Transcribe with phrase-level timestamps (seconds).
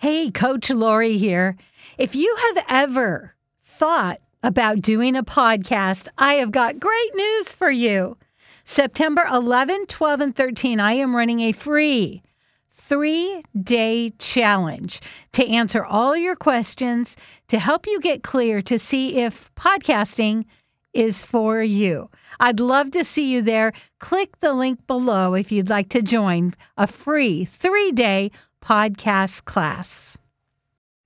[0.00, 1.58] Hey, Coach Laurie here.
[1.98, 7.70] If you have ever thought about doing a podcast, I have got great news for
[7.70, 8.16] you.
[8.64, 12.22] September 11, 12, and 13, I am running a free
[12.70, 15.00] three day challenge
[15.32, 17.14] to answer all your questions
[17.48, 20.46] to help you get clear to see if podcasting
[20.94, 22.10] is for you.
[22.40, 23.72] I'd love to see you there.
[23.98, 28.30] Click the link below if you'd like to join a free three day
[28.60, 30.18] podcast class.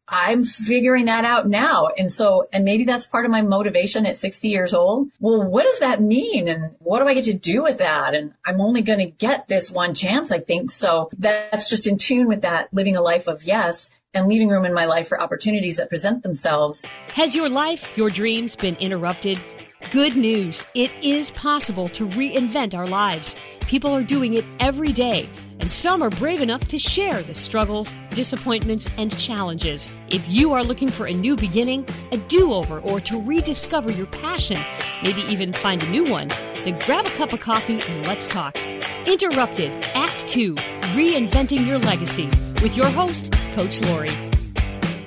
[0.07, 1.89] I'm figuring that out now.
[1.97, 5.09] And so, and maybe that's part of my motivation at 60 years old.
[5.19, 6.47] Well, what does that mean?
[6.47, 8.15] And what do I get to do with that?
[8.15, 10.71] And I'm only going to get this one chance, I think.
[10.71, 14.65] So that's just in tune with that living a life of yes and leaving room
[14.65, 16.85] in my life for opportunities that present themselves.
[17.15, 19.41] Has your life, your dreams been interrupted?
[19.91, 20.65] Good news.
[20.75, 23.37] It is possible to reinvent our lives.
[23.61, 25.29] People are doing it every day,
[25.65, 29.91] and some are brave enough to share the struggles, disappointments, and challenges.
[30.11, 34.05] If you are looking for a new beginning, a do over, or to rediscover your
[34.05, 34.63] passion,
[35.03, 38.59] maybe even find a new one, then grab a cup of coffee and let's talk.
[39.07, 42.27] Interrupted, Act 2 Reinventing Your Legacy
[42.63, 44.24] with your host, Coach Laurie.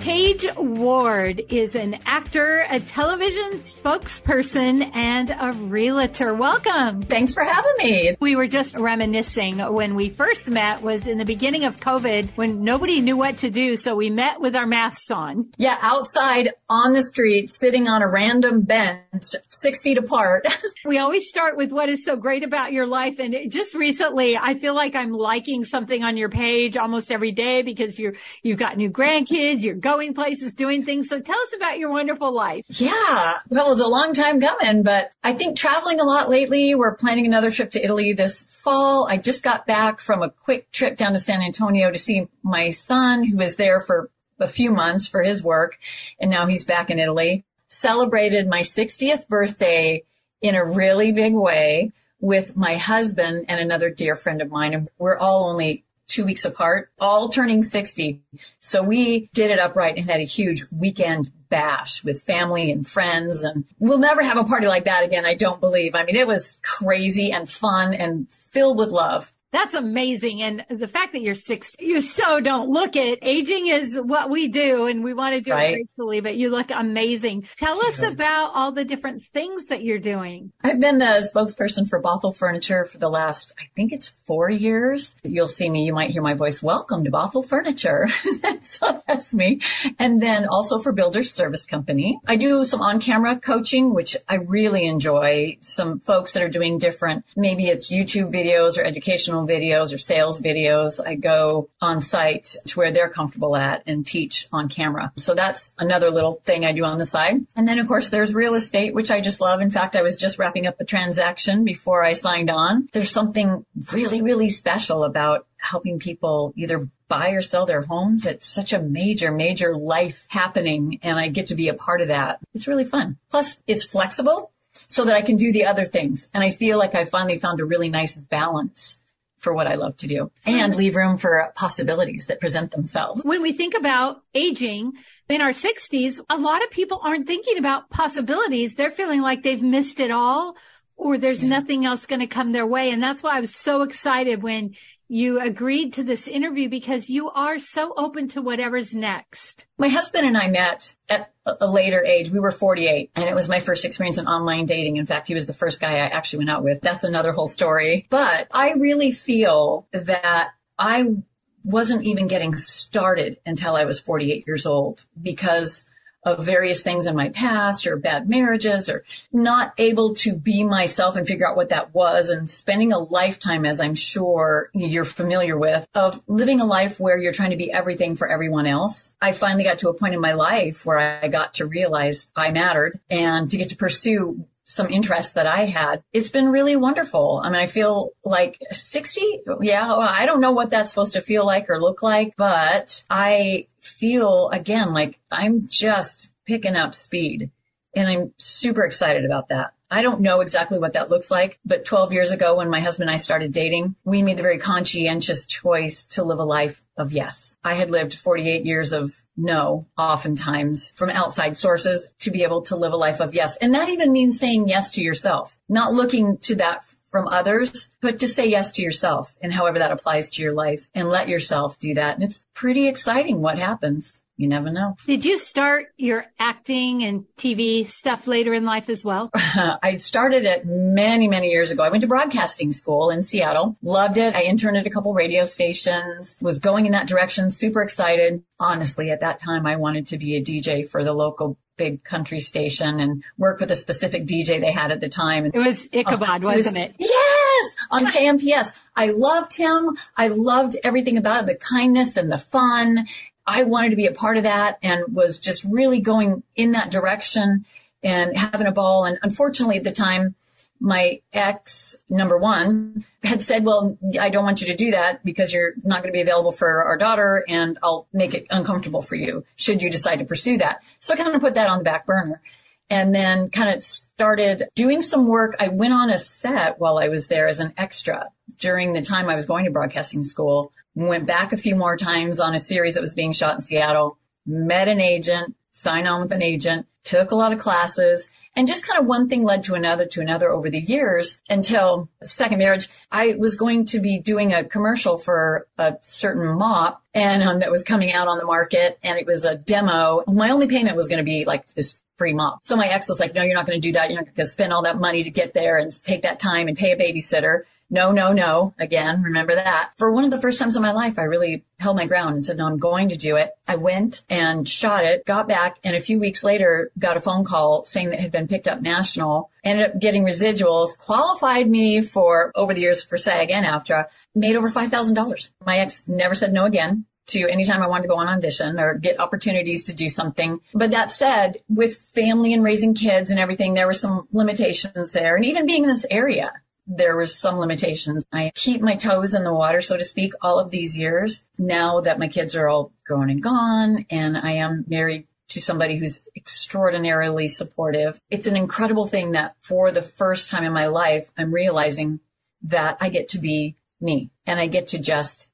[0.08, 6.34] Paige Ward is an actor, a television spokesperson, and a realtor.
[6.34, 7.02] Welcome.
[7.02, 8.16] Thanks for having me.
[8.22, 12.64] We were just reminiscing when we first met was in the beginning of COVID when
[12.64, 13.76] nobody knew what to do.
[13.76, 15.50] So we met with our masks on.
[15.58, 20.48] Yeah, outside on the street, sitting on a random bench, six feet apart.
[20.86, 23.20] we always start with what is so great about your life.
[23.20, 27.62] And just recently, I feel like I'm liking something on your page almost every day
[27.62, 31.10] because you're, you've got new grandkids, you're going going places, doing things.
[31.10, 32.66] So tell us about your wonderful life.
[32.70, 33.40] Yeah.
[33.50, 36.76] Well, it's a long time coming, but I think traveling a lot lately.
[36.76, 39.08] We're planning another trip to Italy this fall.
[39.10, 42.70] I just got back from a quick trip down to San Antonio to see my
[42.70, 45.80] son who was there for a few months for his work.
[46.20, 47.44] And now he's back in Italy.
[47.68, 50.04] Celebrated my 60th birthday
[50.42, 54.76] in a really big way with my husband and another dear friend of mine.
[54.76, 58.22] And we're all only two weeks apart, all turning 60.
[58.60, 63.44] So we did it upright and had a huge weekend bash with family and friends.
[63.44, 65.96] And we'll never have a party like that again, I don't believe.
[65.96, 69.34] I mean, it was crazy and fun and filled with love.
[69.58, 70.44] That's amazing.
[70.44, 73.18] And the fact that you're six, you so don't look it.
[73.24, 75.72] Aging is what we do and we want to do right.
[75.72, 77.48] it gracefully, but you look amazing.
[77.58, 80.52] Tell us about all the different things that you're doing.
[80.64, 85.16] I've been the spokesperson for Bothell Furniture for the last, I think it's four years.
[85.24, 86.62] You'll see me, you might hear my voice.
[86.62, 88.08] Welcome to Bothell Furniture.
[88.62, 89.62] so that's me.
[89.98, 92.20] And then also for Builders Service Company.
[92.28, 95.58] I do some on camera coaching, which I really enjoy.
[95.62, 100.40] Some folks that are doing different, maybe it's YouTube videos or educational videos or sales
[100.40, 101.00] videos.
[101.06, 105.12] I go on site to where they're comfortable at and teach on camera.
[105.18, 107.46] So that's another little thing I do on the side.
[107.56, 109.62] And then of course there's real estate, which I just love.
[109.62, 112.90] In fact, I was just wrapping up a transaction before I signed on.
[112.94, 118.26] There's something really, really special about helping people either buy or sell their homes.
[118.26, 122.10] It's such a major, major life happening and I get to be a part of
[122.10, 122.40] that.
[122.54, 123.18] It's really fun.
[123.30, 124.52] Plus it's flexible
[124.88, 126.30] so that I can do the other things.
[126.34, 128.98] And I feel like I finally found a really nice balance
[129.38, 133.24] for what I love to do and leave room for possibilities that present themselves.
[133.24, 134.94] When we think about aging
[135.30, 138.76] in our 60s, a lot of people aren't thinking about possibilities.
[138.76, 140.58] They're feeling like they've missed it all
[140.96, 141.50] or there's yeah.
[141.50, 142.90] nothing else going to come their way.
[142.90, 144.74] And that's why I was so excited when
[145.08, 149.66] you agreed to this interview because you are so open to whatever's next.
[149.78, 152.30] My husband and I met at a later age.
[152.30, 154.98] We were 48 and it was my first experience in online dating.
[154.98, 156.82] In fact, he was the first guy I actually went out with.
[156.82, 158.08] That's another whole story.
[158.10, 161.16] But I really feel that I
[161.64, 165.84] wasn't even getting started until I was 48 years old because
[166.28, 171.16] of various things in my past or bad marriages or not able to be myself
[171.16, 175.58] and figure out what that was and spending a lifetime, as I'm sure you're familiar
[175.58, 179.12] with, of living a life where you're trying to be everything for everyone else.
[179.22, 182.52] I finally got to a point in my life where I got to realize I
[182.52, 186.04] mattered and to get to pursue some interests that I had.
[186.12, 187.42] It's been really wonderful.
[187.44, 189.44] I mean, I feel like 60.
[189.62, 189.96] Yeah.
[189.96, 194.50] I don't know what that's supposed to feel like or look like, but I feel
[194.50, 197.50] again like I'm just picking up speed
[197.96, 199.74] and I'm super excited about that.
[199.90, 203.10] I don't know exactly what that looks like, but 12 years ago when my husband
[203.10, 207.14] and I started dating, we made the very conscientious choice to live a life of
[207.14, 207.56] yes.
[207.64, 212.76] I had lived 48 years of no, oftentimes from outside sources to be able to
[212.76, 213.56] live a life of yes.
[213.58, 218.20] And that even means saying yes to yourself, not looking to that from others, but
[218.20, 221.80] to say yes to yourself and however that applies to your life and let yourself
[221.80, 222.16] do that.
[222.16, 224.22] And it's pretty exciting what happens.
[224.38, 224.96] You never know.
[225.08, 229.32] Did you start your acting and TV stuff later in life as well?
[229.34, 231.82] I started it many, many years ago.
[231.82, 234.36] I went to broadcasting school in Seattle, loved it.
[234.36, 238.44] I interned at a couple radio stations, was going in that direction, super excited.
[238.60, 242.40] Honestly, at that time, I wanted to be a DJ for the local big country
[242.40, 245.46] station and work with a specific DJ they had at the time.
[245.46, 246.96] It was Ichabod, oh, wasn't it?
[247.00, 248.76] Was, yes, on KMPS.
[248.96, 249.98] I loved him.
[250.16, 253.08] I loved everything about it, the kindness and the fun.
[253.48, 256.92] I wanted to be a part of that and was just really going in that
[256.92, 257.66] direction
[258.04, 259.06] and having a ball.
[259.06, 260.36] And unfortunately at the time,
[260.80, 265.52] my ex number one had said, well, I don't want you to do that because
[265.54, 269.16] you're not going to be available for our daughter and I'll make it uncomfortable for
[269.16, 270.84] you should you decide to pursue that.
[271.00, 272.42] So I kind of put that on the back burner
[272.90, 275.56] and then kind of started doing some work.
[275.60, 279.30] I went on a set while I was there as an extra during the time
[279.30, 282.96] I was going to broadcasting school, went back a few more times on a series
[282.96, 287.32] that was being shot in Seattle, met an agent, signed on with an agent, took
[287.32, 290.52] a lot of classes, and just kind of one thing led to another to another
[290.52, 292.90] over the years until second marriage.
[293.12, 297.70] I was going to be doing a commercial for a certain mop and um, that
[297.70, 300.24] was coming out on the market and it was a demo.
[300.28, 302.60] My only payment was going to be like this free mop.
[302.64, 304.10] So my ex was like, no, you're not going to do that.
[304.10, 306.68] You're not going to spend all that money to get there and take that time
[306.68, 308.74] and pay a babysitter no, no, no.
[308.78, 309.92] Again, remember that.
[309.96, 312.46] For one of the first times in my life, I really held my ground and
[312.46, 313.52] said, no, I'm going to do it.
[313.68, 317.46] I went and shot it, got back, and a few weeks later got a phone
[317.46, 322.02] call saying that it had been picked up national, ended up getting residuals, qualified me
[322.02, 325.50] for over the years for SAG and AFTRA, made over $5,000.
[325.66, 328.96] My ex never said no again to anytime I wanted to go on audition or
[328.96, 330.60] get opportunities to do something.
[330.74, 335.36] But that said, with family and raising kids and everything, there were some limitations there.
[335.36, 336.54] And even being in this area,
[336.88, 338.26] there was some limitations.
[338.32, 341.44] I keep my toes in the water, so to speak, all of these years.
[341.58, 345.98] Now that my kids are all grown and gone and I am married to somebody
[345.98, 348.20] who's extraordinarily supportive.
[348.30, 352.20] It's an incredible thing that for the first time in my life, I'm realizing
[352.64, 355.48] that I get to be me and I get to just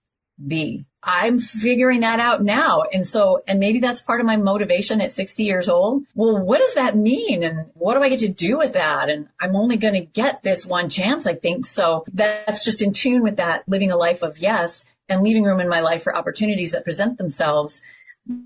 [0.45, 0.85] be.
[1.05, 2.83] I'm figuring that out now.
[2.83, 6.03] And so, and maybe that's part of my motivation at 60 years old.
[6.15, 7.43] Well, what does that mean?
[7.43, 9.09] And what do I get to do with that?
[9.09, 11.65] And I'm only going to get this one chance, I think.
[11.65, 15.59] So that's just in tune with that living a life of yes and leaving room
[15.59, 17.81] in my life for opportunities that present themselves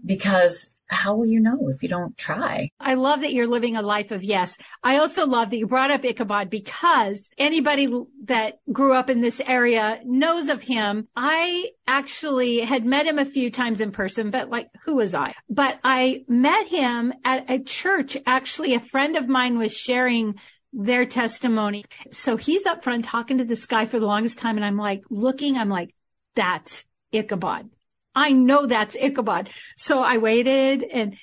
[0.03, 2.69] because how will you know if you don't try?
[2.79, 4.57] I love that you're living a life of yes.
[4.83, 7.89] I also love that you brought up Ichabod because anybody
[8.25, 11.07] that grew up in this area knows of him.
[11.15, 15.33] I actually had met him a few times in person, but like, who was I?
[15.49, 18.17] But I met him at a church.
[18.25, 20.35] Actually, a friend of mine was sharing
[20.73, 21.85] their testimony.
[22.11, 24.57] So he's up front talking to this guy for the longest time.
[24.57, 25.93] And I'm like looking, I'm like,
[26.35, 27.69] that's Ichabod.
[28.17, 29.51] I know that's Ichabod.
[29.77, 31.15] So I waited and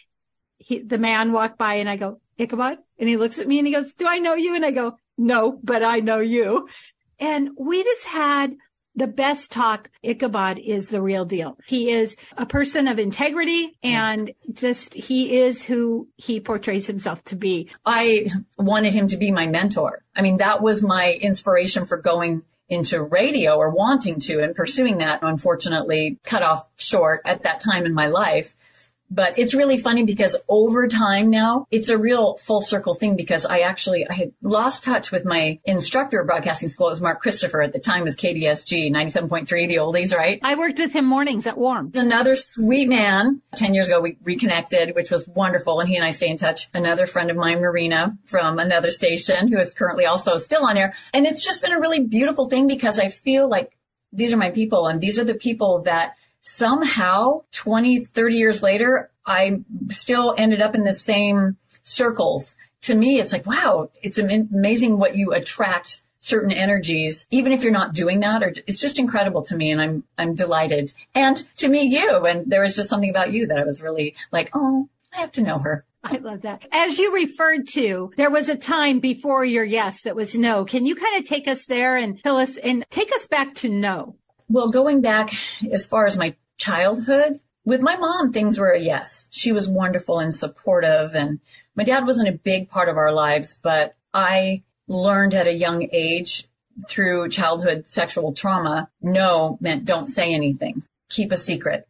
[0.58, 2.78] he, the man walked by and I go, Ichabod?
[3.00, 4.54] And he looks at me and he goes, do I know you?
[4.54, 6.68] And I go, no, but I know you.
[7.18, 8.54] And we just had
[8.94, 9.90] the best talk.
[10.04, 11.58] Ichabod is the real deal.
[11.66, 17.34] He is a person of integrity and just he is who he portrays himself to
[17.34, 17.70] be.
[17.84, 20.04] I wanted him to be my mentor.
[20.14, 24.98] I mean, that was my inspiration for going into radio or wanting to and pursuing
[24.98, 28.54] that unfortunately cut off short at that time in my life.
[29.14, 33.46] But it's really funny because over time now, it's a real full circle thing because
[33.46, 36.88] I actually, I had lost touch with my instructor at broadcasting school.
[36.88, 40.40] It was Mark Christopher at the time was KBSG 97.3, the oldies, right?
[40.42, 41.92] I worked with him mornings at Warm.
[41.94, 43.40] Another sweet man.
[43.54, 45.78] 10 years ago, we reconnected, which was wonderful.
[45.78, 46.68] And he and I stay in touch.
[46.74, 50.94] Another friend of mine, Marina from another station who is currently also still on air.
[51.12, 53.76] And it's just been a really beautiful thing because I feel like
[54.12, 59.10] these are my people and these are the people that somehow 20, 30 years later,
[59.26, 62.54] I still ended up in the same circles.
[62.82, 67.72] To me, it's like, wow, it's amazing what you attract certain energies, even if you're
[67.72, 69.72] not doing that, or it's just incredible to me.
[69.72, 70.92] And I'm, I'm delighted.
[71.14, 72.26] And to meet you.
[72.26, 75.32] And there was just something about you that I was really like, oh, I have
[75.32, 75.84] to know her.
[76.02, 76.66] I love that.
[76.70, 80.66] As you referred to, there was a time before your yes that was no.
[80.66, 83.70] Can you kind of take us there and tell us and take us back to
[83.70, 84.16] no?
[84.48, 85.32] Well, going back
[85.70, 89.26] as far as my childhood, with my mom, things were a yes.
[89.30, 91.40] She was wonderful and supportive and
[91.74, 95.88] my dad wasn't a big part of our lives, but I learned at a young
[95.92, 96.46] age
[96.88, 100.84] through childhood sexual trauma, no meant don't say anything.
[101.08, 101.88] Keep a secret.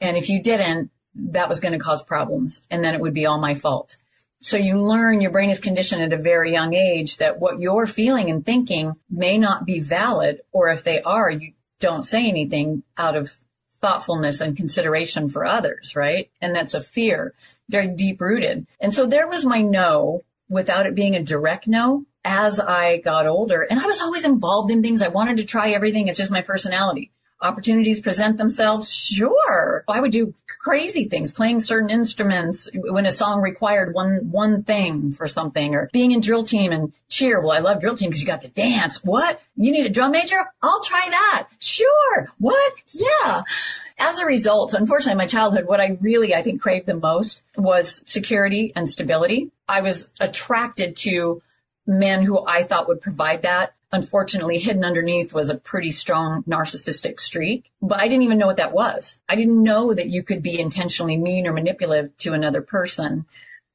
[0.00, 3.26] And if you didn't, that was going to cause problems and then it would be
[3.26, 3.96] all my fault.
[4.40, 7.86] So you learn your brain is conditioned at a very young age that what you're
[7.86, 12.84] feeling and thinking may not be valid, or if they are, you don't say anything
[12.96, 13.38] out of
[13.70, 16.30] thoughtfulness and consideration for others, right?
[16.40, 17.34] And that's a fear,
[17.68, 18.68] very deep rooted.
[18.80, 23.26] And so there was my no without it being a direct no as I got
[23.26, 23.62] older.
[23.62, 25.02] And I was always involved in things.
[25.02, 26.06] I wanted to try everything.
[26.06, 27.10] It's just my personality
[27.42, 29.84] opportunities present themselves, sure.
[29.88, 35.10] I would do crazy things, playing certain instruments when a song required one, one thing
[35.10, 37.40] for something or being in drill team and cheer.
[37.40, 39.02] Well, I love drill team because you got to dance.
[39.04, 39.42] What?
[39.56, 40.38] You need a drum major?
[40.62, 41.48] I'll try that.
[41.58, 42.28] Sure.
[42.38, 42.72] What?
[42.92, 43.42] Yeah.
[43.98, 48.02] As a result, unfortunately, my childhood, what I really, I think, craved the most was
[48.06, 49.50] security and stability.
[49.68, 51.42] I was attracted to
[51.86, 57.20] men who I thought would provide that unfortunately hidden underneath was a pretty strong narcissistic
[57.20, 57.70] streak.
[57.80, 59.16] But I didn't even know what that was.
[59.28, 63.26] I didn't know that you could be intentionally mean or manipulative to another person.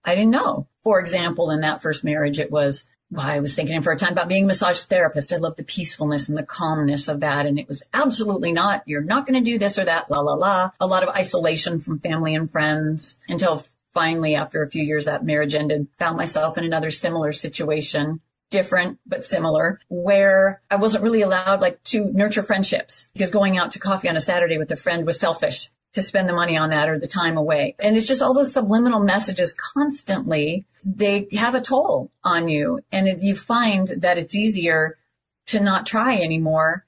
[0.03, 0.67] I didn't know.
[0.83, 4.13] For example, in that first marriage, it was, well, I was thinking for a time
[4.13, 5.33] about being a massage therapist.
[5.33, 7.45] I love the peacefulness and the calmness of that.
[7.45, 10.33] And it was absolutely not, you're not going to do this or that, la, la,
[10.33, 10.71] la.
[10.79, 15.25] A lot of isolation from family and friends until finally, after a few years, that
[15.25, 18.19] marriage ended, found myself in another similar situation
[18.50, 23.74] different but similar where I wasn't really allowed like to nurture friendships because going out
[23.74, 26.70] to coffee on a Saturday with a friend was selfish to spend the money on
[26.70, 27.75] that or the time away.
[27.80, 32.82] And it's just all those subliminal messages constantly, they have a toll on you.
[32.92, 34.98] And you find that it's easier
[35.48, 36.86] to not try anymore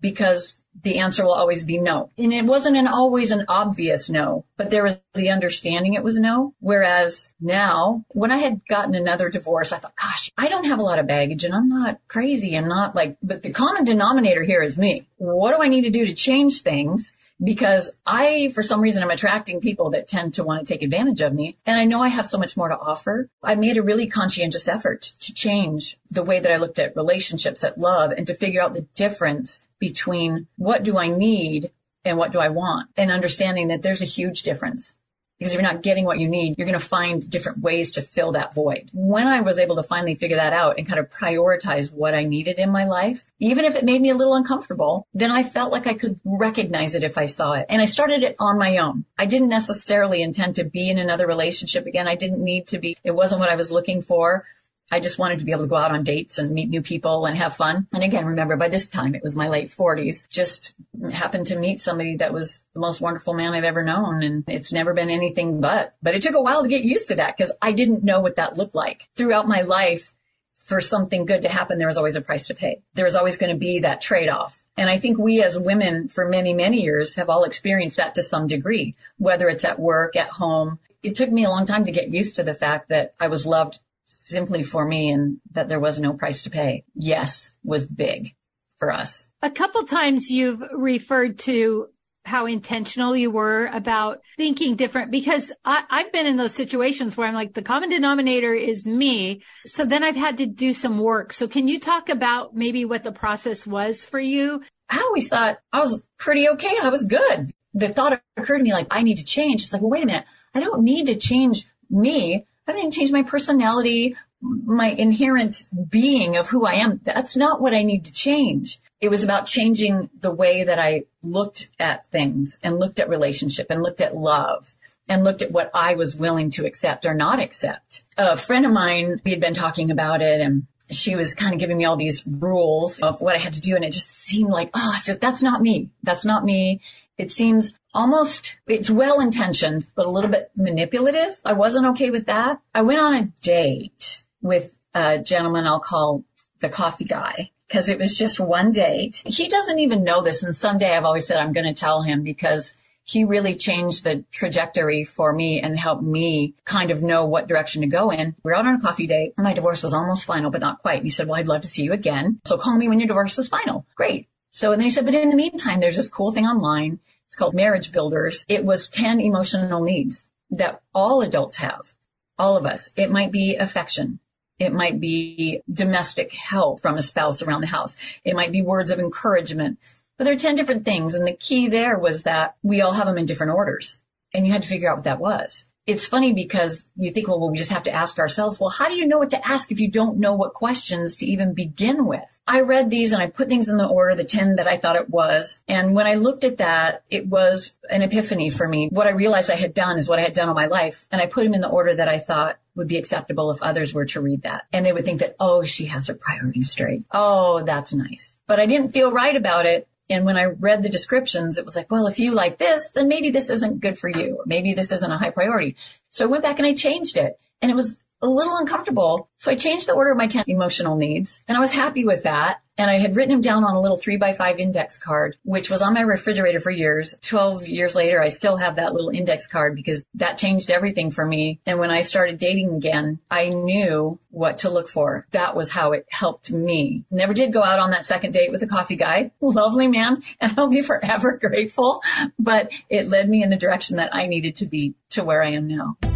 [0.00, 2.10] because the answer will always be no.
[2.18, 6.18] And it wasn't an always an obvious no, but there was the understanding it was
[6.18, 6.54] no.
[6.60, 10.82] Whereas now, when I had gotten another divorce, I thought, gosh, I don't have a
[10.82, 12.56] lot of baggage and I'm not crazy.
[12.56, 15.08] I'm not like, but the common denominator here is me.
[15.16, 17.12] What do I need to do to change things?
[17.42, 21.20] Because I, for some reason, I'm attracting people that tend to want to take advantage
[21.20, 21.56] of me.
[21.66, 23.28] And I know I have so much more to offer.
[23.42, 27.62] I made a really conscientious effort to change the way that I looked at relationships,
[27.62, 31.72] at love, and to figure out the difference between what do I need
[32.06, 34.92] and what do I want and understanding that there's a huge difference.
[35.38, 38.02] Because if you're not getting what you need, you're going to find different ways to
[38.02, 38.90] fill that void.
[38.94, 42.24] When I was able to finally figure that out and kind of prioritize what I
[42.24, 45.72] needed in my life, even if it made me a little uncomfortable, then I felt
[45.72, 47.66] like I could recognize it if I saw it.
[47.68, 49.04] And I started it on my own.
[49.18, 52.08] I didn't necessarily intend to be in another relationship again.
[52.08, 52.96] I didn't need to be.
[53.04, 54.46] It wasn't what I was looking for.
[54.90, 57.26] I just wanted to be able to go out on dates and meet new people
[57.26, 57.88] and have fun.
[57.92, 60.74] And again, remember by this time it was my late forties, just
[61.10, 64.22] happened to meet somebody that was the most wonderful man I've ever known.
[64.22, 67.16] And it's never been anything but, but it took a while to get used to
[67.16, 70.12] that because I didn't know what that looked like throughout my life.
[70.54, 72.80] For something good to happen, there was always a price to pay.
[72.94, 74.64] There was always going to be that trade off.
[74.78, 78.22] And I think we as women for many, many years have all experienced that to
[78.22, 80.78] some degree, whether it's at work, at home.
[81.02, 83.44] It took me a long time to get used to the fact that I was
[83.44, 83.80] loved
[84.26, 86.84] simply for me and that there was no price to pay.
[86.94, 88.34] Yes was big
[88.78, 89.26] for us.
[89.42, 91.88] A couple times you've referred to
[92.24, 97.28] how intentional you were about thinking different because I, have been in those situations where
[97.28, 99.42] I'm like, the common denominator is me.
[99.66, 101.32] So then I've had to do some work.
[101.32, 104.60] So can you talk about maybe what the process was for you?
[104.90, 106.74] I always thought I was pretty okay.
[106.82, 107.50] I was good.
[107.74, 109.62] The thought occurred to me like, I need to change.
[109.62, 110.24] It's like, well, wait a minute.
[110.52, 112.46] I don't need to change me.
[112.66, 117.00] I didn't change my personality, my inherent being of who I am.
[117.04, 118.80] That's not what I need to change.
[119.00, 123.66] It was about changing the way that I looked at things and looked at relationship
[123.70, 124.74] and looked at love
[125.08, 128.02] and looked at what I was willing to accept or not accept.
[128.18, 131.60] A friend of mine, we had been talking about it and she was kind of
[131.60, 133.76] giving me all these rules of what I had to do.
[133.76, 135.90] And it just seemed like, oh, just, that's not me.
[136.02, 136.80] That's not me.
[137.18, 141.40] It seems almost, it's well intentioned, but a little bit manipulative.
[141.44, 142.60] I wasn't okay with that.
[142.74, 146.24] I went on a date with a gentleman I'll call
[146.60, 149.22] the coffee guy because it was just one date.
[149.26, 150.42] He doesn't even know this.
[150.42, 154.24] And someday I've always said I'm going to tell him because he really changed the
[154.32, 158.34] trajectory for me and helped me kind of know what direction to go in.
[158.42, 159.34] We are out on a coffee date.
[159.36, 160.96] My divorce was almost final, but not quite.
[160.96, 162.40] And he said, well, I'd love to see you again.
[162.44, 163.86] So call me when your divorce is final.
[163.94, 164.28] Great.
[164.50, 166.98] So and then he said, but in the meantime, there's this cool thing online.
[167.36, 168.46] It's called Marriage Builders.
[168.48, 171.92] It was 10 emotional needs that all adults have.
[172.38, 172.92] All of us.
[172.96, 174.20] It might be affection.
[174.58, 177.98] It might be domestic help from a spouse around the house.
[178.24, 179.80] It might be words of encouragement.
[180.16, 181.14] But there are 10 different things.
[181.14, 183.98] And the key there was that we all have them in different orders.
[184.32, 185.66] And you had to figure out what that was.
[185.86, 188.88] It's funny because you think, well, well, we just have to ask ourselves, well, how
[188.88, 192.06] do you know what to ask if you don't know what questions to even begin
[192.06, 192.40] with?
[192.46, 194.96] I read these and I put things in the order, the 10 that I thought
[194.96, 195.58] it was.
[195.68, 198.88] And when I looked at that, it was an epiphany for me.
[198.90, 201.06] What I realized I had done is what I had done all my life.
[201.12, 203.94] And I put them in the order that I thought would be acceptable if others
[203.94, 204.66] were to read that.
[204.72, 207.04] And they would think that, oh, she has her priorities straight.
[207.12, 208.42] Oh, that's nice.
[208.46, 211.76] But I didn't feel right about it and when I read the descriptions, it was
[211.76, 214.74] like, well, if you like this, then maybe this isn't good for you, or maybe
[214.74, 215.76] this isn't a high priority.
[216.10, 217.38] So I went back and I changed it.
[217.60, 219.28] And it was a little uncomfortable.
[219.36, 222.24] So I changed the order of my 10 emotional needs and I was happy with
[222.24, 222.60] that.
[222.78, 225.70] And I had written them down on a little three by five index card, which
[225.70, 227.14] was on my refrigerator for years.
[227.22, 231.24] 12 years later, I still have that little index card because that changed everything for
[231.24, 231.58] me.
[231.64, 235.26] And when I started dating again, I knew what to look for.
[235.30, 237.04] That was how it helped me.
[237.10, 239.30] Never did go out on that second date with a coffee guy.
[239.40, 240.18] Lovely man.
[240.38, 242.02] And I'll be forever grateful.
[242.38, 245.52] But it led me in the direction that I needed to be to where I
[245.52, 245.96] am now.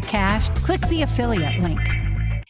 [0.00, 1.80] cash, click the affiliate link.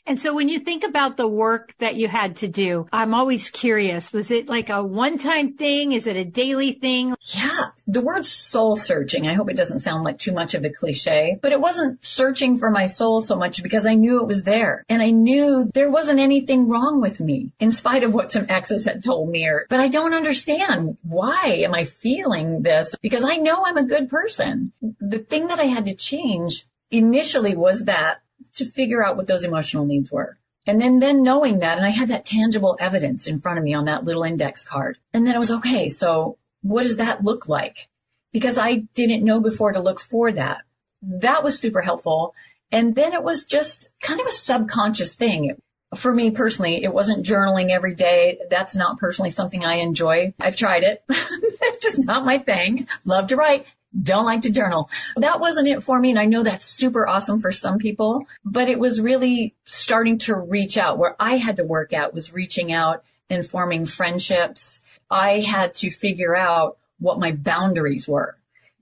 [0.08, 3.50] And so when you think about the work that you had to do, I'm always
[3.50, 4.12] curious.
[4.12, 5.90] Was it like a one time thing?
[5.92, 7.16] Is it a daily thing?
[7.20, 7.70] Yeah.
[7.88, 11.38] The word soul searching, I hope it doesn't sound like too much of a cliche,
[11.42, 14.84] but it wasn't searching for my soul so much because I knew it was there
[14.88, 18.84] and I knew there wasn't anything wrong with me in spite of what some exes
[18.84, 23.36] had told me or, but I don't understand why am I feeling this because I
[23.36, 24.72] know I'm a good person.
[25.00, 28.21] The thing that I had to change initially was that
[28.55, 30.38] to figure out what those emotional needs were.
[30.66, 33.75] And then, then knowing that, and I had that tangible evidence in front of me
[33.75, 34.99] on that little index card.
[35.14, 35.88] And then I was okay.
[35.88, 37.88] So what does that look like?
[38.33, 40.62] Because I didn't know before to look for that.
[41.02, 42.35] That was super helpful.
[42.73, 45.57] And then it was just kind of a subconscious thing.
[45.95, 48.40] For me personally, it wasn't journaling every day.
[48.50, 50.35] That's not personally something I enjoy.
[50.40, 51.05] I've tried it.
[51.09, 52.88] it's just not my thing.
[53.05, 53.66] Love to write
[54.02, 54.90] don't like to journal.
[55.16, 56.10] That wasn't it for me.
[56.10, 60.35] And I know that's super awesome for some people, but it was really starting to
[60.37, 64.80] reach out where I had to work out was reaching out and forming friendships.
[65.11, 68.37] I had to figure out what my boundaries were.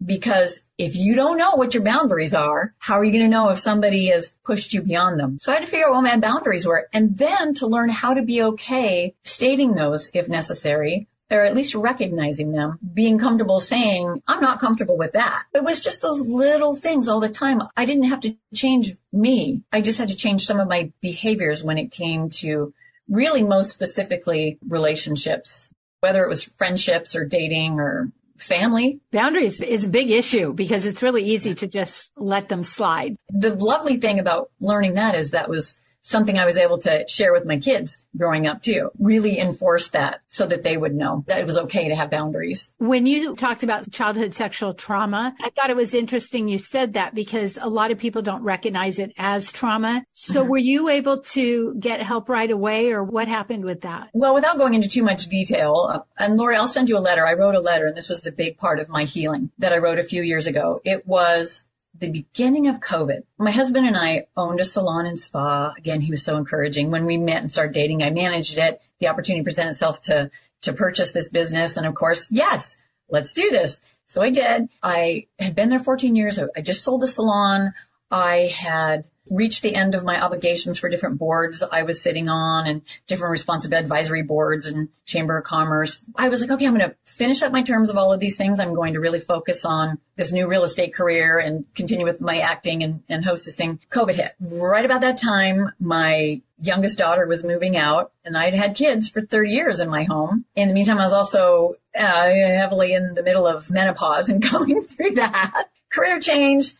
[0.04, 3.50] Because if you don't know what your boundaries are, how are you going to know
[3.50, 5.38] if somebody has pushed you beyond them?
[5.40, 8.14] So I had to figure out what my boundaries were and then to learn how
[8.14, 14.22] to be okay stating those if necessary or at least recognizing them, being comfortable saying,
[14.28, 15.44] I'm not comfortable with that.
[15.54, 17.62] It was just those little things all the time.
[17.76, 19.62] I didn't have to change me.
[19.72, 22.74] I just had to change some of my behaviors when it came to
[23.08, 29.00] really most specifically relationships, whether it was friendships or dating or family.
[29.10, 33.16] Boundaries is a big issue because it's really easy to just let them slide.
[33.30, 37.32] The lovely thing about learning that is that was something I was able to share
[37.32, 38.90] with my kids growing up too.
[38.98, 42.70] Really enforce that so that they would know that it was okay to have boundaries.
[42.78, 47.14] When you talked about childhood sexual trauma, I thought it was interesting you said that
[47.14, 50.04] because a lot of people don't recognize it as trauma.
[50.12, 50.50] So mm-hmm.
[50.50, 54.10] were you able to get help right away or what happened with that?
[54.12, 57.26] Well, without going into too much detail, and Laurie, I'll send you a letter.
[57.26, 59.78] I wrote a letter and this was a big part of my healing that I
[59.78, 60.80] wrote a few years ago.
[60.84, 61.62] It was
[61.98, 65.72] the beginning of COVID, my husband and I owned a salon and spa.
[65.76, 66.90] Again, he was so encouraging.
[66.90, 68.82] When we met and started dating, I managed it.
[68.98, 70.30] The opportunity presented itself to,
[70.62, 71.76] to purchase this business.
[71.76, 72.78] And of course, yes,
[73.08, 73.80] let's do this.
[74.06, 74.68] So I did.
[74.82, 76.38] I had been there 14 years.
[76.38, 77.74] I just sold the salon.
[78.10, 82.66] I had reached the end of my obligations for different boards I was sitting on
[82.66, 86.02] and different responsible advisory boards and chamber of commerce.
[86.14, 88.36] I was like, okay, I'm going to finish up my terms of all of these
[88.36, 88.60] things.
[88.60, 92.38] I'm going to really focus on this new real estate career and continue with my
[92.38, 93.78] acting and, and hostessing.
[93.90, 94.32] COVID hit.
[94.40, 99.20] Right about that time, my youngest daughter was moving out and I'd had kids for
[99.20, 100.44] 30 years in my home.
[100.54, 104.82] In the meantime, I was also uh, heavily in the middle of menopause and going
[104.82, 105.68] through that.
[105.90, 106.72] Career change,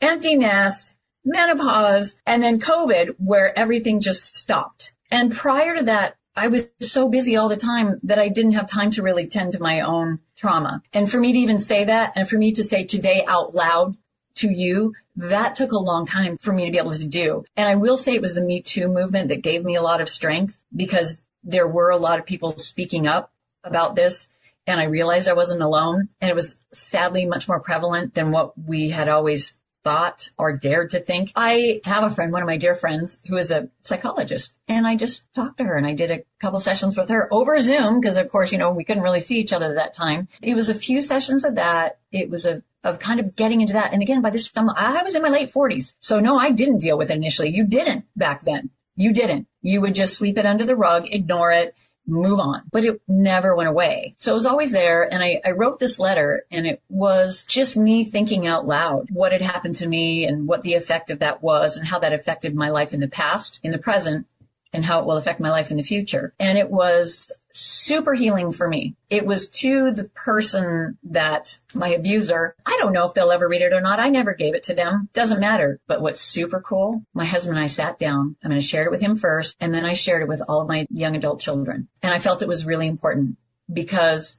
[0.00, 4.94] empty nest, menopause, and then COVID, where everything just stopped.
[5.10, 8.68] And prior to that, I was so busy all the time that I didn't have
[8.68, 10.82] time to really tend to my own trauma.
[10.92, 13.96] And for me to even say that and for me to say today out loud
[14.36, 17.44] to you, that took a long time for me to be able to do.
[17.54, 20.00] And I will say it was the Me Too movement that gave me a lot
[20.00, 23.30] of strength because there were a lot of people speaking up
[23.62, 24.30] about this
[24.66, 28.56] and I realized I wasn't alone and it was sadly much more prevalent than what
[28.58, 29.54] we had always
[29.84, 31.32] thought or dared to think.
[31.34, 34.96] I have a friend, one of my dear friends, who is a psychologist, and I
[34.96, 38.16] just talked to her and I did a couple sessions with her over Zoom because,
[38.16, 40.28] of course, you know, we couldn't really see each other at that time.
[40.40, 41.98] It was a few sessions of that.
[42.10, 43.92] It was a of kind of getting into that.
[43.92, 45.94] And again, by this time, I was in my late 40s.
[46.00, 47.50] So no, I didn't deal with it initially.
[47.50, 48.70] You didn't back then.
[48.96, 49.46] You didn't.
[49.62, 51.74] You would just sweep it under the rug, ignore it,
[52.06, 52.62] move on.
[52.70, 54.14] But it never went away.
[54.16, 55.12] So it was always there.
[55.12, 59.32] And I, I wrote this letter and it was just me thinking out loud what
[59.32, 62.54] had happened to me and what the effect of that was and how that affected
[62.54, 64.26] my life in the past, in the present,
[64.72, 66.32] and how it will affect my life in the future.
[66.40, 68.96] And it was super healing for me.
[69.10, 73.62] It was to the person that my abuser, I don't know if they'll ever read
[73.62, 74.00] it or not.
[74.00, 75.08] I never gave it to them.
[75.12, 75.80] Doesn't matter.
[75.86, 78.36] But what's super cool, my husband and I sat down.
[78.44, 80.62] I mean, I shared it with him first and then I shared it with all
[80.62, 81.88] of my young adult children.
[82.02, 83.36] And I felt it was really important
[83.72, 84.38] because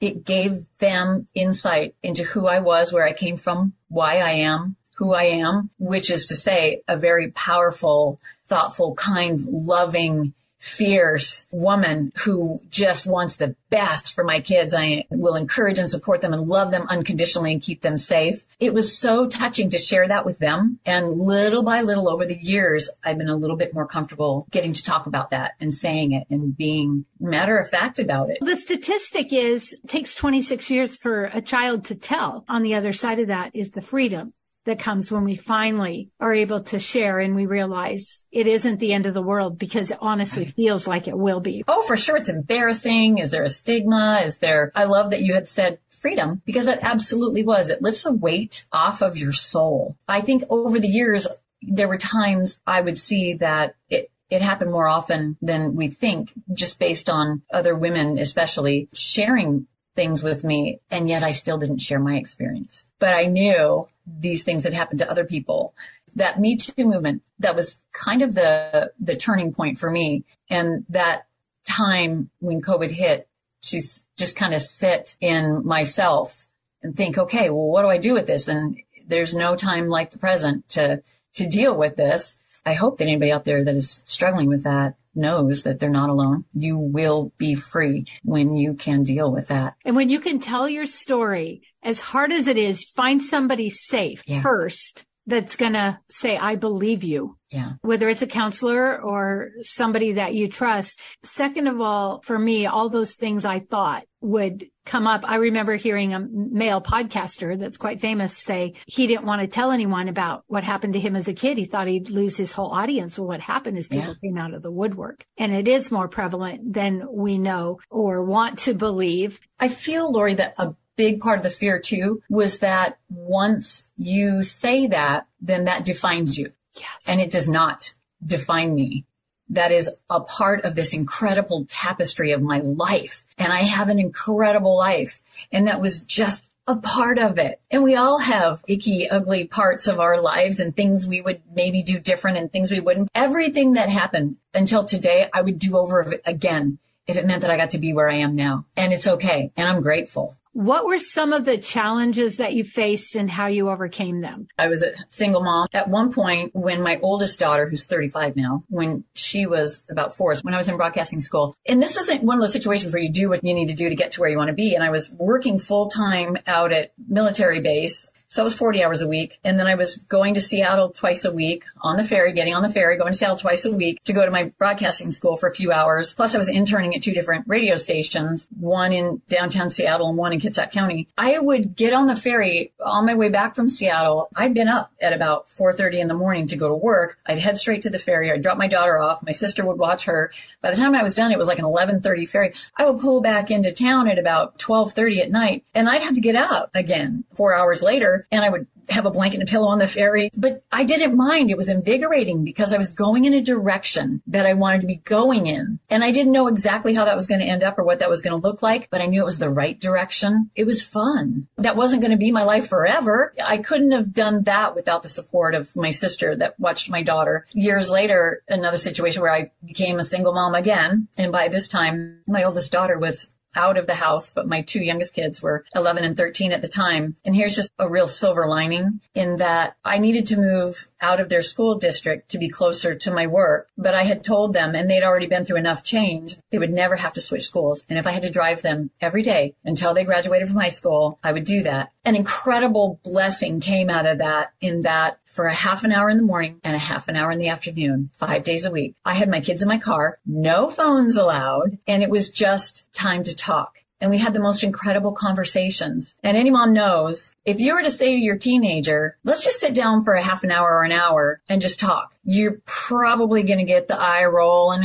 [0.00, 4.76] it gave them insight into who I was, where I came from, why I am,
[4.96, 12.12] who I am, which is to say a very powerful, thoughtful, kind, loving, fierce woman
[12.18, 14.72] who just wants the best for my kids.
[14.72, 18.46] I will encourage and support them and love them unconditionally and keep them safe.
[18.60, 20.78] It was so touching to share that with them.
[20.86, 24.72] And little by little over the years, I've been a little bit more comfortable getting
[24.72, 28.38] to talk about that and saying it and being matter of fact about it.
[28.40, 32.44] The statistic is it takes 26 years for a child to tell.
[32.48, 34.32] On the other side of that is the freedom
[34.64, 38.92] that comes when we finally are able to share and we realize it isn't the
[38.92, 41.64] end of the world because it honestly feels like it will be.
[41.66, 42.16] Oh, for sure.
[42.16, 43.18] It's embarrassing.
[43.18, 44.22] Is there a stigma?
[44.24, 47.70] Is there, I love that you had said freedom because that absolutely was.
[47.70, 49.96] It lifts a weight off of your soul.
[50.06, 51.26] I think over the years,
[51.62, 56.32] there were times I would see that it, it happened more often than we think,
[56.52, 60.80] just based on other women, especially sharing things with me.
[60.90, 65.00] And yet I still didn't share my experience, but I knew these things had happened
[65.00, 65.74] to other people.
[66.16, 70.24] That Me Too movement, that was kind of the, the turning point for me.
[70.50, 71.26] And that
[71.66, 73.28] time when COVID hit
[73.62, 73.80] to
[74.18, 76.44] just kind of sit in myself
[76.82, 78.48] and think, okay, well, what do I do with this?
[78.48, 81.02] And there's no time like the present to,
[81.34, 82.36] to deal with this.
[82.66, 86.10] I hope that anybody out there that is struggling with that knows that they're not
[86.10, 86.44] alone.
[86.54, 89.74] You will be free when you can deal with that.
[89.84, 94.22] And when you can tell your story, as hard as it is, find somebody safe
[94.26, 94.42] yeah.
[94.42, 97.36] first that's going to say, I believe you.
[97.50, 97.72] Yeah.
[97.82, 100.98] Whether it's a counselor or somebody that you trust.
[101.22, 105.22] Second of all, for me, all those things I thought would come up.
[105.24, 109.70] I remember hearing a male podcaster that's quite famous say he didn't want to tell
[109.70, 111.58] anyone about what happened to him as a kid.
[111.58, 113.18] He thought he'd lose his whole audience.
[113.18, 114.28] Well, what happened is people yeah.
[114.28, 118.60] came out of the woodwork and it is more prevalent than we know or want
[118.60, 119.40] to believe.
[119.60, 124.42] I feel, Laurie, that a big part of the fear too was that once you
[124.42, 126.52] say that, then that defines you.
[126.78, 126.86] Yes.
[127.06, 127.92] And it does not
[128.24, 129.04] define me.
[129.50, 133.24] That is a part of this incredible tapestry of my life.
[133.36, 135.20] And I have an incredible life.
[135.50, 137.60] And that was just a part of it.
[137.70, 141.82] And we all have icky, ugly parts of our lives and things we would maybe
[141.82, 143.10] do different and things we wouldn't.
[143.14, 147.56] Everything that happened until today, I would do over again if it meant that I
[147.56, 148.64] got to be where I am now.
[148.76, 149.50] And it's okay.
[149.56, 150.36] And I'm grateful.
[150.54, 154.48] What were some of the challenges that you faced and how you overcame them?
[154.58, 155.68] I was a single mom.
[155.72, 160.34] At one point, when my oldest daughter, who's 35 now, when she was about four,
[160.42, 163.10] when I was in broadcasting school, and this isn't one of those situations where you
[163.10, 164.74] do what you need to do to get to where you want to be.
[164.74, 169.02] And I was working full time out at military base so it was 40 hours
[169.02, 169.38] a week.
[169.44, 172.62] And then I was going to Seattle twice a week on the ferry, getting on
[172.62, 175.50] the ferry, going to Seattle twice a week to go to my broadcasting school for
[175.50, 176.14] a few hours.
[176.14, 180.32] Plus I was interning at two different radio stations, one in downtown Seattle and one
[180.32, 181.08] in Kitsap County.
[181.18, 184.30] I would get on the ferry on my way back from Seattle.
[184.34, 187.18] I'd been up at about 4.30 in the morning to go to work.
[187.26, 188.32] I'd head straight to the ferry.
[188.32, 189.22] I'd drop my daughter off.
[189.22, 190.32] My sister would watch her.
[190.62, 192.54] By the time I was done, it was like an 11.30 ferry.
[192.78, 196.22] I would pull back into town at about 12.30 at night and I'd have to
[196.22, 199.68] get out again four hours later and I would have a blanket and a pillow
[199.68, 200.30] on the ferry.
[200.36, 201.50] But I didn't mind.
[201.50, 204.96] It was invigorating because I was going in a direction that I wanted to be
[204.96, 205.78] going in.
[205.90, 208.10] And I didn't know exactly how that was going to end up or what that
[208.10, 210.50] was going to look like, but I knew it was the right direction.
[210.54, 211.48] It was fun.
[211.58, 213.32] That wasn't going to be my life forever.
[213.42, 217.46] I couldn't have done that without the support of my sister that watched my daughter.
[217.52, 221.08] Years later, another situation where I became a single mom again.
[221.16, 224.82] And by this time, my oldest daughter was out of the house, but my two
[224.82, 227.16] youngest kids were 11 and 13 at the time.
[227.24, 231.28] And here's just a real silver lining in that I needed to move out of
[231.28, 234.88] their school district to be closer to my work, but I had told them and
[234.88, 236.36] they'd already been through enough change.
[236.50, 237.84] They would never have to switch schools.
[237.88, 241.18] And if I had to drive them every day until they graduated from high school,
[241.22, 241.92] I would do that.
[242.04, 246.16] An incredible blessing came out of that in that for a half an hour in
[246.16, 249.14] the morning and a half an hour in the afternoon, five days a week, I
[249.14, 253.36] had my kids in my car, no phones allowed, and it was just time to
[253.42, 256.16] talk and we had the most incredible conversations.
[256.24, 259.74] And any mom knows if you were to say to your teenager, let's just sit
[259.74, 263.60] down for a half an hour or an hour and just talk, you're probably going
[263.60, 264.84] to get the eye roll and,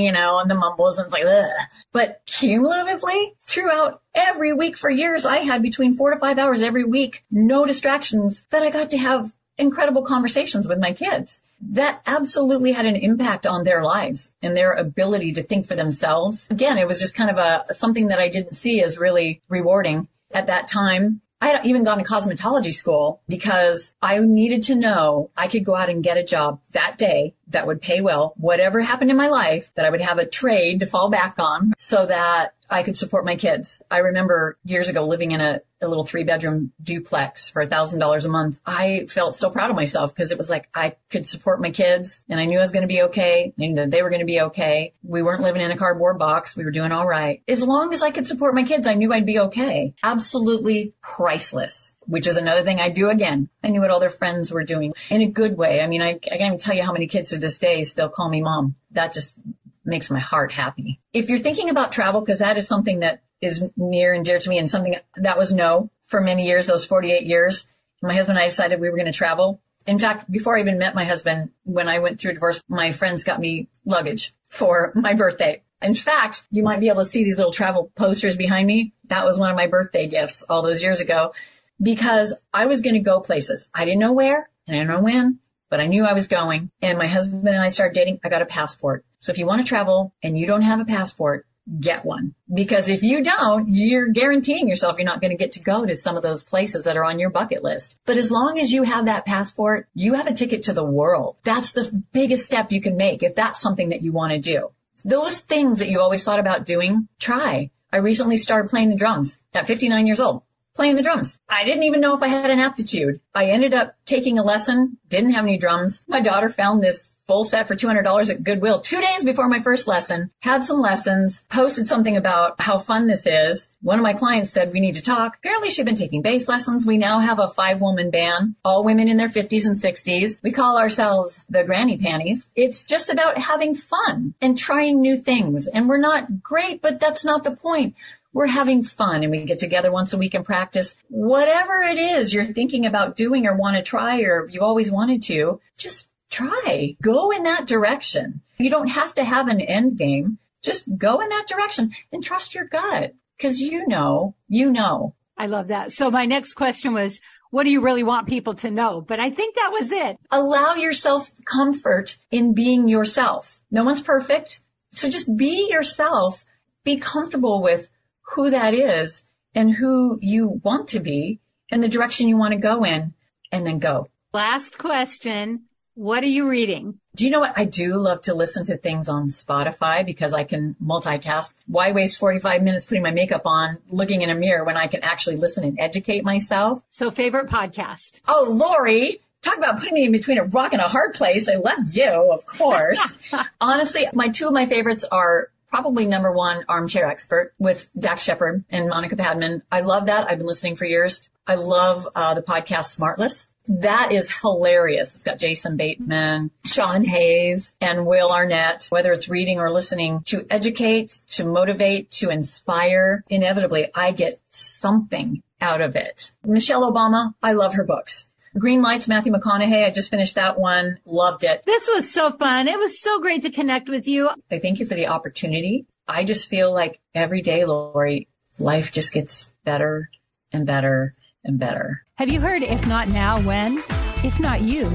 [0.00, 1.50] you know, and the mumbles and it's like, Ugh.
[1.90, 6.84] but cumulatively throughout every week for years, I had between four to five hours every
[6.84, 12.72] week, no distractions that I got to have incredible conversations with my kids that absolutely
[12.72, 16.48] had an impact on their lives and their ability to think for themselves.
[16.50, 20.08] Again, it was just kind of a something that I didn't see as really rewarding
[20.32, 21.20] at that time.
[21.40, 25.76] I had even gone to cosmetology school because I needed to know I could go
[25.76, 29.28] out and get a job that day that would pay well, whatever happened in my
[29.28, 32.98] life, that I would have a trade to fall back on so that I could
[32.98, 33.82] support my kids.
[33.90, 38.00] I remember years ago living in a, a little three bedroom duplex for a thousand
[38.00, 38.60] dollars a month.
[38.66, 42.22] I felt so proud of myself because it was like I could support my kids
[42.28, 44.26] and I knew I was going to be okay and that they were going to
[44.26, 44.92] be okay.
[45.02, 46.56] We weren't living in a cardboard box.
[46.56, 47.42] We were doing all right.
[47.48, 49.94] As long as I could support my kids, I knew I'd be okay.
[50.02, 53.50] Absolutely priceless which is another thing I do again.
[53.62, 55.82] I knew what all their friends were doing in a good way.
[55.82, 58.08] I mean, I, I can't even tell you how many kids to this day still
[58.08, 58.74] call me mom.
[58.92, 59.38] That just
[59.84, 61.00] makes my heart happy.
[61.12, 64.48] If you're thinking about travel, because that is something that is near and dear to
[64.48, 67.66] me and something that was no for many years, those 48 years,
[68.02, 69.60] my husband and I decided we were going to travel.
[69.86, 73.24] In fact, before I even met my husband, when I went through divorce, my friends
[73.24, 75.62] got me luggage for my birthday.
[75.80, 78.92] In fact, you might be able to see these little travel posters behind me.
[79.08, 81.32] That was one of my birthday gifts all those years ago
[81.80, 83.68] because I was going to go places.
[83.74, 85.38] I didn't know where and I didn't know when,
[85.70, 86.70] but I knew I was going.
[86.82, 88.20] And my husband and I started dating.
[88.24, 89.04] I got a passport.
[89.18, 91.46] So if you want to travel and you don't have a passport,
[91.80, 92.34] get one.
[92.52, 95.96] Because if you don't, you're guaranteeing yourself you're not going to get to go to
[95.96, 97.98] some of those places that are on your bucket list.
[98.06, 101.36] But as long as you have that passport, you have a ticket to the world.
[101.44, 104.70] That's the biggest step you can make if that's something that you want to do.
[105.04, 107.70] Those things that you always thought about doing, try.
[107.92, 110.42] I recently started playing the drums at 59 years old
[110.78, 111.36] playing the drums.
[111.48, 113.18] I didn't even know if I had an aptitude.
[113.34, 116.04] I ended up taking a lesson, didn't have any drums.
[116.06, 119.86] My daughter found this full set for $200 at Goodwill two days before my first
[119.86, 123.68] lesson, had some lessons, posted something about how fun this is.
[123.82, 125.36] One of my clients said we need to talk.
[125.36, 126.86] Apparently she'd been taking bass lessons.
[126.86, 130.42] We now have a five woman band, all women in their 50s and 60s.
[130.42, 132.50] We call ourselves the Grannie Panties.
[132.56, 135.66] It's just about having fun and trying new things.
[135.66, 137.94] And we're not great, but that's not the point
[138.32, 140.96] we're having fun and we get together once a week and practice.
[141.08, 145.22] Whatever it is you're thinking about doing or want to try or you've always wanted
[145.24, 146.96] to, just try.
[147.02, 148.42] Go in that direction.
[148.58, 150.38] You don't have to have an end game.
[150.62, 155.14] Just go in that direction and trust your gut because you know, you know.
[155.36, 155.92] I love that.
[155.92, 159.00] So my next question was, what do you really want people to know?
[159.00, 160.18] But I think that was it.
[160.30, 163.60] Allow yourself comfort in being yourself.
[163.70, 164.60] No one's perfect.
[164.92, 166.44] So just be yourself.
[166.84, 167.88] Be comfortable with
[168.30, 169.22] who that is
[169.54, 173.14] and who you want to be and the direction you want to go in
[173.50, 174.08] and then go.
[174.32, 175.64] Last question.
[175.94, 177.00] What are you reading?
[177.16, 177.58] Do you know what?
[177.58, 181.54] I do love to listen to things on Spotify because I can multitask.
[181.66, 185.02] Why waste 45 minutes putting my makeup on, looking in a mirror when I can
[185.02, 186.80] actually listen and educate myself?
[186.90, 188.20] So favorite podcast?
[188.28, 189.20] Oh, Laurie.
[189.42, 191.48] Talk about putting me in between a rock and a hard place.
[191.48, 193.32] I love you, of course.
[193.60, 198.64] Honestly, my two of my favorites are probably number one armchair expert with Dax Shepard
[198.70, 199.62] and Monica Padman.
[199.70, 200.28] I love that.
[200.28, 201.28] I've been listening for years.
[201.46, 203.46] I love uh, the podcast Smartless.
[203.68, 205.14] That is hilarious.
[205.14, 208.86] It's got Jason Bateman, Sean Hayes, and Will Arnett.
[208.90, 215.42] Whether it's reading or listening to educate, to motivate, to inspire, inevitably I get something
[215.60, 216.30] out of it.
[216.44, 218.26] Michelle Obama, I love her books.
[218.58, 219.84] Green Lights, Matthew McConaughey.
[219.84, 220.98] I just finished that one.
[221.04, 221.62] Loved it.
[221.66, 222.68] This was so fun.
[222.68, 224.30] It was so great to connect with you.
[224.50, 225.86] I thank you for the opportunity.
[226.06, 230.10] I just feel like every day, Laurie, life just gets better
[230.52, 231.12] and better
[231.44, 232.04] and better.
[232.16, 233.78] Have you heard if not now, when?
[234.24, 234.90] If not you,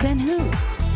[0.00, 0.50] then who?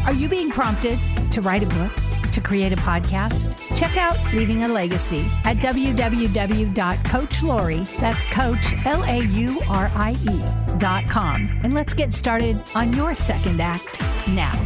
[0.05, 0.99] Are you being prompted
[1.31, 1.93] to write a book?
[2.33, 3.57] To create a podcast?
[3.77, 10.43] Check out Leaving a Legacy at www.coachlaurie, that's coach, L-A-U-R-I-E
[10.79, 11.61] dot com.
[11.63, 14.59] And let's get started on your second act now.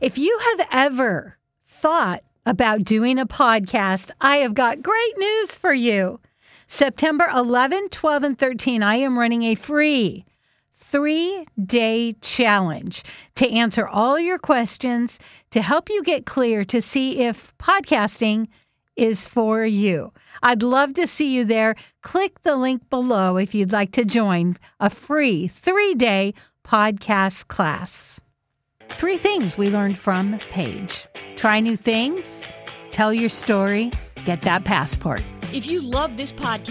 [0.00, 5.72] If you have ever thought about doing a podcast, I have got great news for
[5.72, 6.20] you.
[6.66, 10.24] September 11, 12, and 13, I am running a free
[10.90, 13.02] three day challenge
[13.36, 15.18] to answer all your questions
[15.50, 18.48] to help you get clear to see if podcasting
[18.96, 20.12] is for you.
[20.42, 21.76] I'd love to see you there.
[22.02, 28.20] Click the link below if you'd like to join a free three day podcast class.
[28.90, 32.50] Three things we learned from Paige try new things,
[32.90, 33.92] tell your story,
[34.24, 35.22] get that passport.
[35.52, 36.68] If you love this podcast,